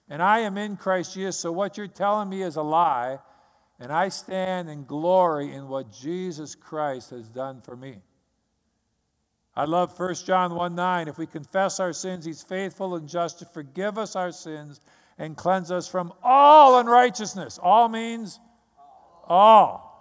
[0.09, 1.39] And I am in Christ Jesus.
[1.39, 3.19] So what you're telling me is a lie.
[3.85, 7.99] And I stand in glory in what Jesus Christ has done for me.
[9.55, 11.07] I love 1 John 1 9.
[11.07, 14.81] If we confess our sins, he's faithful and just to forgive us our sins
[15.19, 17.59] and cleanse us from all unrighteousness.
[17.63, 18.41] All means
[19.29, 19.93] all.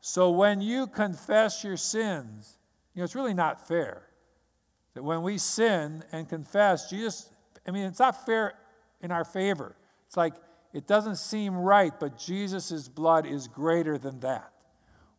[0.00, 2.58] So when you confess your sins,
[2.94, 4.08] you know, it's really not fair.
[4.94, 7.30] That when we sin and confess, Jesus,
[7.64, 8.54] I mean, it's not fair
[9.02, 9.76] in our favor.
[10.08, 10.34] It's like
[10.74, 14.50] it doesn't seem right, but Jesus' blood is greater than that.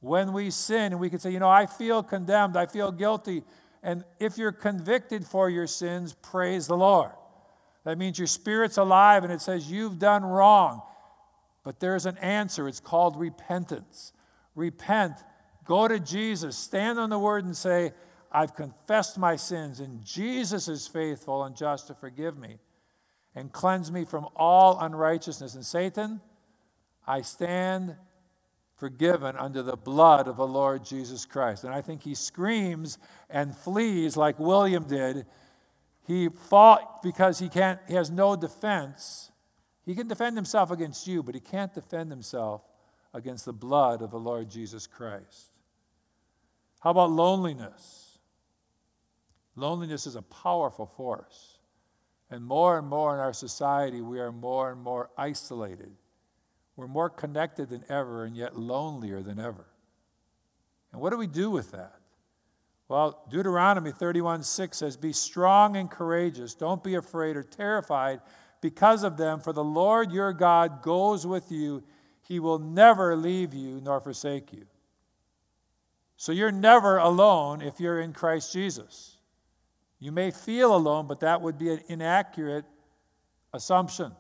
[0.01, 3.41] When we sin, we can say, you know, I feel condemned, I feel guilty.
[3.81, 7.11] And if you're convicted for your sins, praise the Lord.
[7.85, 10.81] That means your spirit's alive and it says you've done wrong.
[11.63, 12.67] But there's an answer.
[12.67, 14.11] It's called repentance.
[14.55, 15.15] Repent.
[15.63, 16.57] Go to Jesus.
[16.57, 17.93] Stand on the word and say,
[18.29, 22.57] I've confessed my sins, and Jesus is faithful and just to forgive me
[23.36, 25.56] and cleanse me from all unrighteousness.
[25.56, 26.21] And Satan,
[27.06, 27.95] I stand
[28.78, 31.63] forgiven under the blood of the Lord Jesus Christ.
[31.63, 32.98] And I think he screams
[33.30, 35.26] and flees like William did.
[36.08, 39.32] He fought because he can't he has no defense.
[39.86, 42.62] He can defend himself against you, but he can't defend himself
[43.13, 45.52] against the blood of the Lord Jesus Christ.
[46.80, 48.19] How about loneliness?
[49.56, 51.54] Loneliness is a powerful force.
[52.29, 55.91] And more and more in our society, we are more and more isolated.
[56.75, 59.65] We're more connected than ever and yet lonelier than ever.
[60.91, 61.99] And what do we do with that?
[62.88, 66.53] Well, Deuteronomy 31 6 says, Be strong and courageous.
[66.53, 68.21] Don't be afraid or terrified
[68.61, 71.83] because of them, for the Lord your God goes with you.
[72.21, 74.65] He will never leave you nor forsake you.
[76.17, 79.14] So you're never alone if you're in Christ Jesus.
[79.99, 82.65] You may feel alone, but that would be an inaccurate
[83.53, 84.12] assumption.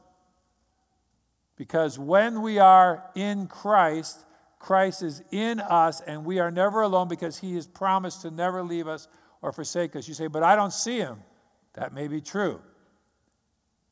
[1.57, 4.25] Because when we are in Christ,
[4.59, 8.63] Christ is in us, and we are never alone because he has promised to never
[8.63, 9.07] leave us
[9.41, 10.07] or forsake us.
[10.07, 11.19] You say, but I don't see him.
[11.73, 12.61] That may be true.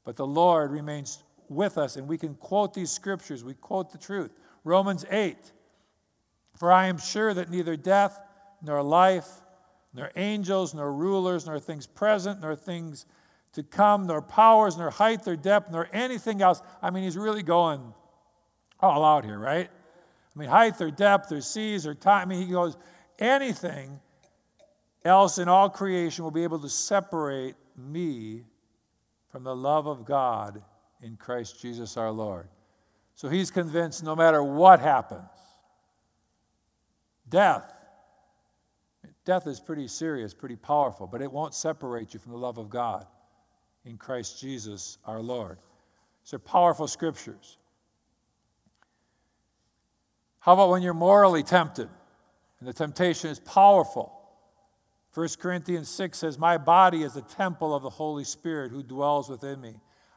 [0.04, 3.43] But the Lord remains with us, and we can quote these scriptures.
[3.43, 4.32] We quote the truth.
[4.63, 5.38] Romans 8
[6.58, 8.19] For I am sure that neither death,
[8.62, 9.28] nor life,
[9.93, 13.06] nor angels, nor rulers, nor things present, nor things
[13.53, 16.62] to come, nor powers, nor height, nor depth, nor anything else.
[16.82, 17.93] I mean, he's really going
[18.79, 19.69] all out here, right?
[20.36, 22.23] I mean, height or depth or seas or time.
[22.23, 22.75] I mean, he goes,
[23.19, 23.99] anything
[25.06, 28.43] else in all creation will be able to separate me
[29.29, 30.62] from the love of God
[31.01, 32.47] in Christ Jesus our Lord.
[33.15, 35.29] So he's convinced no matter what happens,
[37.29, 37.73] death,
[39.26, 42.70] death is pretty serious, pretty powerful, but it won't separate you from the love of
[42.70, 43.06] God
[43.86, 45.58] in Christ Jesus our Lord.
[46.24, 47.58] These are powerful scriptures.
[50.40, 51.90] How about when you're morally tempted
[52.60, 54.12] and the temptation is powerful?
[55.14, 59.30] 1 Corinthians 6 says, My body is a temple of the Holy Spirit who dwells
[59.30, 59.76] within me.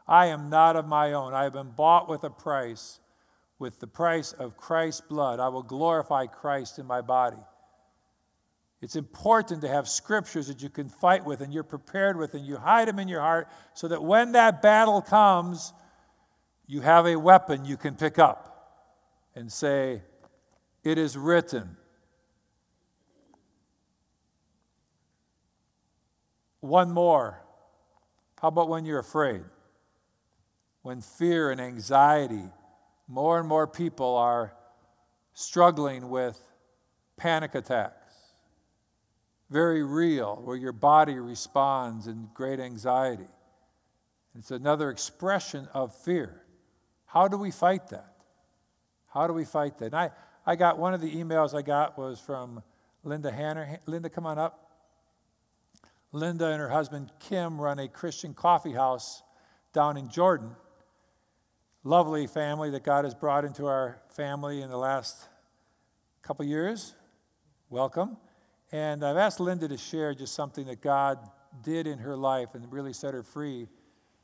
[0.08, 1.34] I am not of my own.
[1.34, 3.00] I have been bought with a price,
[3.58, 5.38] with the price of Christ's blood.
[5.38, 7.42] I will glorify Christ in my body.
[8.86, 12.46] It's important to have scriptures that you can fight with and you're prepared with and
[12.46, 15.72] you hide them in your heart so that when that battle comes,
[16.68, 18.94] you have a weapon you can pick up
[19.34, 20.02] and say,
[20.84, 21.76] It is written.
[26.60, 27.42] One more.
[28.40, 29.42] How about when you're afraid?
[30.82, 32.52] When fear and anxiety,
[33.08, 34.54] more and more people are
[35.34, 36.40] struggling with
[37.16, 38.05] panic attacks
[39.50, 43.28] very real, where your body responds in great anxiety.
[44.38, 46.42] It's another expression of fear.
[47.06, 48.14] How do we fight that?
[49.08, 49.86] How do we fight that?
[49.86, 50.10] And I,
[50.44, 52.62] I got one of the emails I got was from
[53.02, 53.78] Linda Hanner.
[53.86, 54.62] Linda, come on up.
[56.12, 59.22] Linda and her husband Kim run a Christian coffee house
[59.72, 60.50] down in Jordan.
[61.84, 65.28] Lovely family that God has brought into our family in the last
[66.22, 66.94] couple years.
[67.70, 68.16] Welcome.
[68.76, 71.18] And I've asked Linda to share just something that God
[71.62, 73.68] did in her life and really set her free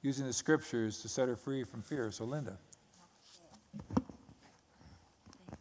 [0.03, 2.11] using the scriptures to set her free from fear.
[2.11, 2.59] So, Linda.
[3.89, 4.03] Thank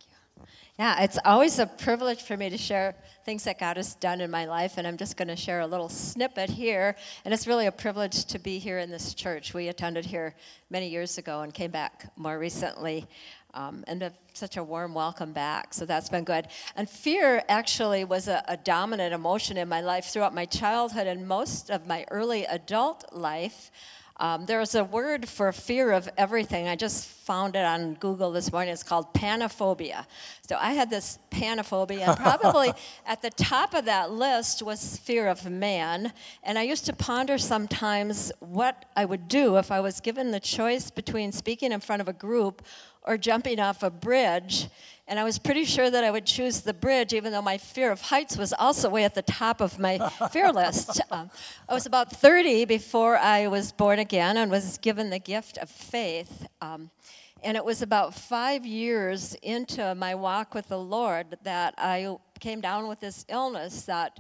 [0.10, 0.44] you.
[0.78, 4.30] Yeah, it's always a privilege for me to share things that God has done in
[4.30, 6.98] my life, and I'm just going to share a little snippet here.
[7.24, 9.54] And it's really a privilege to be here in this church.
[9.54, 10.36] We attended here
[10.70, 13.08] many years ago and came back more recently
[13.54, 15.74] um, and a, such a warm welcome back.
[15.74, 16.48] So that's been good.
[16.76, 21.28] And fear actually was a, a dominant emotion in my life throughout my childhood and
[21.28, 23.72] most of my early adult life.
[24.22, 26.68] Um, there's a word for fear of everything.
[26.68, 28.72] I just found it on Google this morning.
[28.72, 30.06] It's called panophobia.
[30.48, 32.72] So I had this panophobia, and probably
[33.08, 36.14] at the top of that list was fear of man.
[36.44, 40.40] And I used to ponder sometimes what I would do if I was given the
[40.40, 42.62] choice between speaking in front of a group
[43.04, 44.68] or jumping off a bridge.
[45.08, 47.92] And I was pretty sure that I would choose the bridge, even though my fear
[47.92, 49.98] of heights was also way at the top of my
[50.32, 51.02] fear list.
[51.12, 51.30] Um,
[51.68, 55.70] I was about 30 before I was born again and was given the gift of
[55.70, 56.48] faith.
[56.62, 56.92] Um,
[57.44, 62.62] and it was about five years into my walk with the Lord that I came
[62.62, 64.20] down with this illness that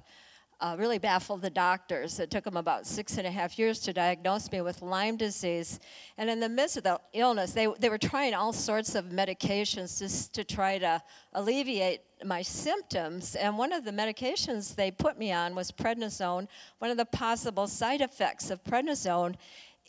[0.61, 2.19] uh, really baffled the doctors.
[2.19, 5.79] It took them about six and a half years to diagnose me with Lyme disease.
[6.17, 9.99] And in the midst of the illness, they, they were trying all sorts of medications
[9.99, 11.01] just to try to
[11.33, 13.35] alleviate my symptoms.
[13.35, 16.47] And one of the medications they put me on was prednisone.
[16.77, 19.35] One of the possible side effects of prednisone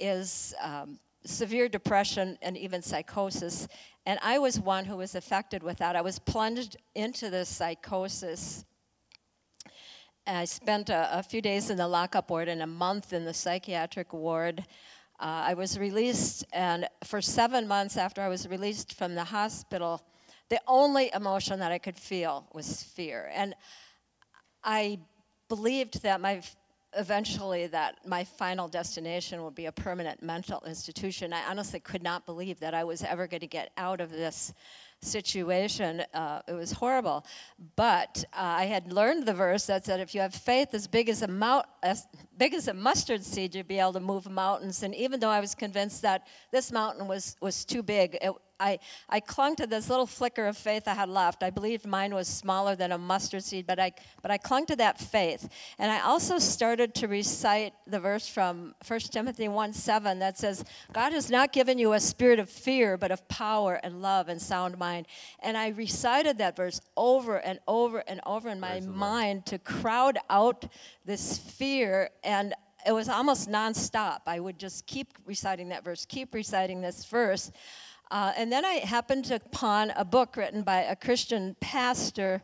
[0.01, 3.69] is um, severe depression and even psychosis.
[4.07, 5.97] And I was one who was affected with that.
[5.97, 8.65] I was plunged into this psychosis
[10.27, 13.35] I spent a, a, few days in the lockup ward and a month in the
[13.35, 14.61] psychiatric ward.
[15.19, 20.01] Uh, I was released, and for seven months after I was released from the hospital,
[20.49, 23.31] the only emotion that I could feel was fear.
[23.35, 23.55] And
[24.63, 25.01] I
[25.49, 26.43] believed that my
[26.95, 31.33] eventually that my final destination would be a permanent mental institution.
[31.33, 34.53] I honestly could not believe that I was ever going to get out of this
[35.03, 36.03] situation.
[36.15, 37.27] Uh, it was horrible.
[37.77, 41.09] But uh, I had learned the verse that said, if you have faith as big
[41.09, 44.83] as a mount, as big as a mustard seed, you'd be able to move mountains.
[44.83, 48.33] And even though I was convinced that this mountain was, was too big, it,
[48.63, 51.43] I, I clung to this little flicker of faith I had left.
[51.43, 53.93] I believed mine was smaller than a mustard seed, but I,
[54.23, 55.49] but I clung to that faith.
[55.79, 60.65] And I also started to recite the verse from 1 Timothy 1 7 that says,
[60.93, 64.41] God has not given you a spirit of fear, but of power and love and
[64.41, 65.07] sound mind.
[65.41, 70.19] And I recited that verse over and over and over in my mind to crowd
[70.31, 70.67] out
[71.05, 72.11] this fear.
[72.23, 72.55] And
[72.87, 74.21] it was almost nonstop.
[74.27, 77.51] I would just keep reciting that verse, keep reciting this verse.
[78.13, 82.43] Uh, and then I happened upon a book written by a Christian pastor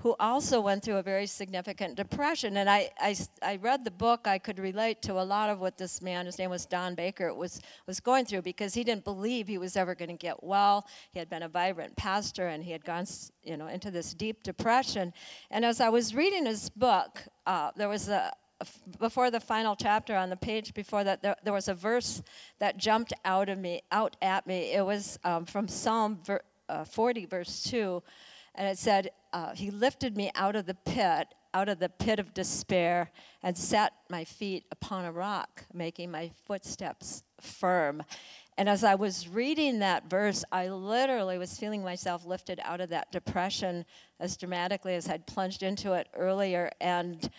[0.00, 2.58] who also went through a very significant depression.
[2.58, 5.76] And I, I, I, read the book, I could relate to a lot of what
[5.76, 9.48] this man, his name was Don Baker, was, was going through because he didn't believe
[9.48, 10.86] he was ever going to get well.
[11.10, 13.06] He had been a vibrant pastor and he had gone
[13.42, 15.12] you know, into this deep depression.
[15.50, 18.32] And as I was reading his book, uh, there was a,
[18.98, 22.22] before the final chapter on the page before that there, there, was a verse
[22.58, 24.72] that jumped out of me out at me.
[24.72, 28.02] It was um, from psalm ver, uh, 40 verse 2
[28.54, 32.18] and it said uh, he lifted me out of the pit out of the pit
[32.18, 33.10] of despair
[33.42, 38.02] and set my feet upon a rock making my footsteps firm.
[38.58, 42.88] And as i was reading that verse i literally was feeling myself lifted out of
[42.90, 43.84] that depression
[44.18, 47.30] as dramatically as i'd plunged into it earlier and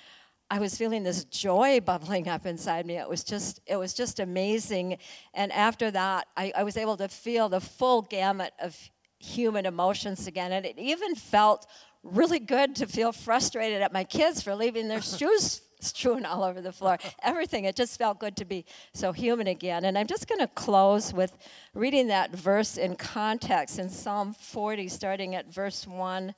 [0.52, 2.98] I was feeling this joy bubbling up inside me.
[2.98, 4.98] It was just, it was just amazing.
[5.34, 8.76] And after that, I, I was able to feel the full gamut of
[9.20, 10.52] human emotions again.
[10.52, 11.68] And it even felt
[12.04, 16.62] really good to feel frustrated at my kids for leaving their shoes strewn all over
[16.62, 16.98] the floor.
[17.22, 17.66] Everything.
[17.66, 19.86] It just felt good to be so human again.
[19.86, 21.38] And I'm just going to close with
[21.74, 26.34] reading that verse in context in Psalm 40, starting at verse 1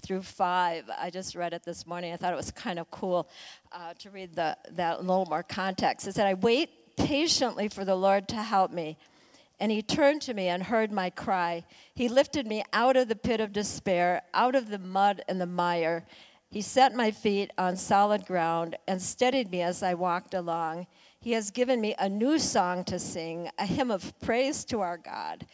[0.00, 0.90] through 5.
[0.98, 2.12] I just read it this morning.
[2.12, 3.28] I thought it was kind of cool
[3.72, 6.06] uh, to read the, that a little more context.
[6.06, 8.98] It said, I wait patiently for the Lord to help me.
[9.58, 11.64] And he turned to me and heard my cry.
[11.94, 15.46] He lifted me out of the pit of despair, out of the mud and the
[15.46, 16.06] mire.
[16.50, 20.86] He set my feet on solid ground and steadied me as I walked along.
[21.20, 24.96] He has given me a new song to sing, a hymn of praise to our
[24.96, 25.46] God.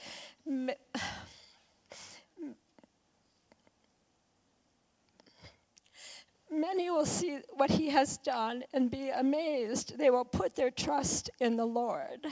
[6.56, 9.98] Many will see what he has done and be amazed.
[9.98, 12.26] They will put their trust in the Lord.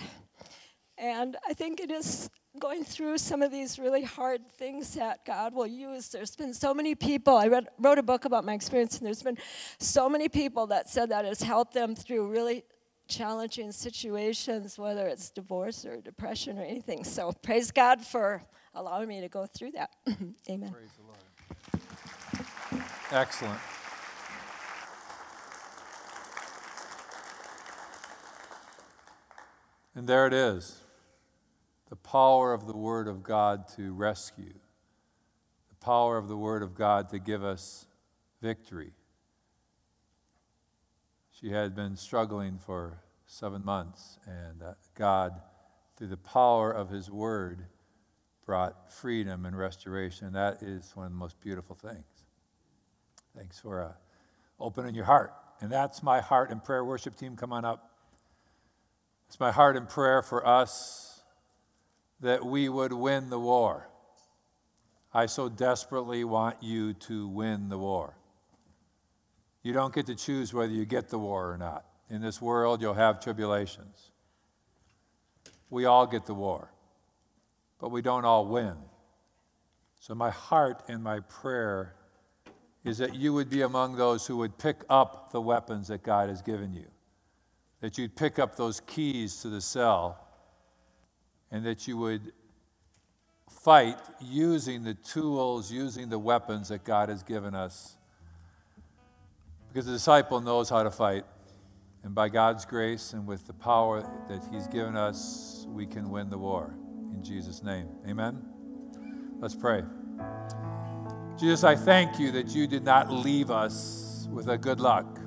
[0.97, 5.55] And I think it is going through some of these really hard things that God
[5.55, 6.09] will use.
[6.09, 9.23] There's been so many people, I read, wrote a book about my experience, and there's
[9.23, 9.37] been
[9.79, 12.65] so many people that said that has helped them through really
[13.09, 17.05] challenging situations, whether it's divorce or depression or anything.
[17.05, 18.43] So praise God for
[18.75, 19.91] allowing me to go through that.
[20.49, 20.75] Amen.
[23.11, 23.61] Excellent.
[29.95, 30.81] And there it is
[31.89, 34.55] the power of the Word of God to rescue,
[35.69, 37.87] the power of the Word of God to give us
[38.43, 38.93] victory.
[41.31, 45.41] She had been struggling for seven months, and uh, God,
[45.97, 47.67] through the power of His Word,
[48.45, 50.33] brought freedom and restoration.
[50.33, 52.05] That is one of the most beautiful things.
[53.37, 53.93] Thanks for uh,
[54.59, 55.33] opening your heart.
[55.61, 57.37] And that's my heart and prayer worship team.
[57.37, 57.94] Come on up.
[59.35, 61.21] It's my heart and prayer for us
[62.21, 63.89] that we would win the war.
[65.13, 68.17] I so desperately want you to win the war.
[69.65, 71.85] You don't get to choose whether you get the war or not.
[72.09, 74.13] In this world, you'll have tribulations.
[75.69, 76.71] We all get the war,
[77.81, 78.77] but we don't all win.
[79.99, 81.97] So, my heart and my prayer
[82.85, 86.29] is that you would be among those who would pick up the weapons that God
[86.29, 86.87] has given you,
[87.85, 90.19] that you'd pick up those keys to the cell,
[91.51, 92.33] and that you would
[93.63, 97.99] fight using the tools, using the weapons that God has given us.
[99.69, 101.27] Because the disciple knows how to fight.
[102.05, 106.31] And by God's grace and with the power that He's given us, we can win
[106.31, 106.75] the war.
[107.13, 107.89] In Jesus' name.
[108.09, 108.43] Amen.
[109.41, 109.83] Let's pray.
[111.39, 115.21] Jesus, I thank you that you did not leave us with a good luck,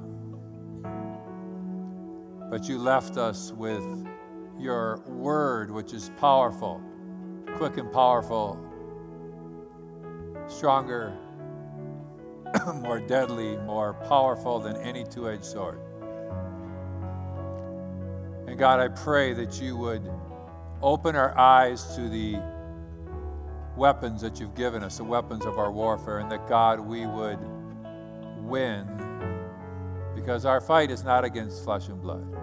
[2.50, 3.84] but you left us with
[4.58, 6.82] your word, which is powerful,
[7.56, 8.60] quick and powerful,
[10.48, 11.14] stronger,
[12.76, 15.80] more deadly, more powerful than any two edged sword.
[18.48, 20.10] And God, I pray that you would
[20.82, 22.38] open our eyes to the
[23.76, 27.40] weapons that you've given us, the weapons of our warfare, and that God, we would
[28.40, 28.86] win
[30.16, 32.37] because our fight is not against flesh and blood.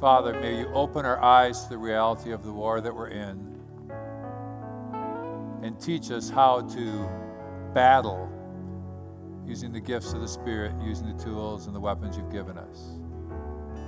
[0.00, 3.56] Father, may you open our eyes to the reality of the war that we're in
[5.62, 7.08] and teach us how to
[7.72, 8.30] battle
[9.46, 12.98] using the gifts of the Spirit, using the tools and the weapons you've given us.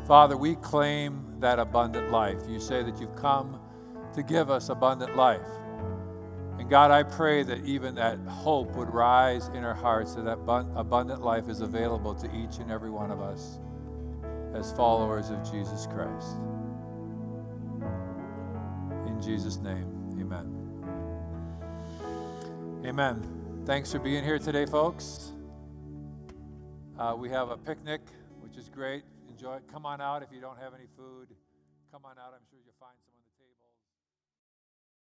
[0.07, 2.41] Father, we claim that abundant life.
[2.49, 3.61] You say that you've come
[4.15, 5.47] to give us abundant life.
[6.59, 10.39] And God, I pray that even that hope would rise in our hearts, that that
[10.75, 13.61] abundant life is available to each and every one of us
[14.55, 16.37] as followers of Jesus Christ.
[19.07, 19.87] In Jesus' name,
[20.21, 20.55] amen.
[22.85, 23.63] Amen.
[23.65, 25.33] Thanks for being here today, folks.
[26.99, 28.01] Uh, we have a picnic,
[28.41, 29.05] which is great.
[29.29, 29.63] Enjoy it.
[29.71, 31.29] Come on out if you don't have any food.
[31.93, 32.35] Come on out.
[32.35, 32.68] I'm sure you'll